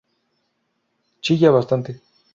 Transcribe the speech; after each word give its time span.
Chilla 1.21 1.51
bastante. 1.51 2.01